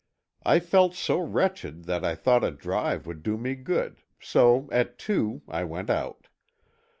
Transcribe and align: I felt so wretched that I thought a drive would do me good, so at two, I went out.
I 0.43 0.59
felt 0.59 0.95
so 0.95 1.19
wretched 1.19 1.83
that 1.85 2.03
I 2.03 2.15
thought 2.15 2.43
a 2.43 2.49
drive 2.49 3.05
would 3.05 3.21
do 3.21 3.37
me 3.37 3.53
good, 3.53 4.01
so 4.19 4.67
at 4.71 4.97
two, 4.97 5.43
I 5.47 5.63
went 5.63 5.91
out. 5.91 6.27